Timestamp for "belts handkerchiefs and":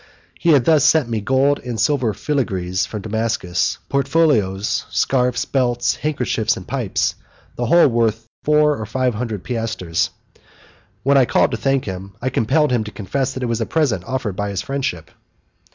5.45-6.67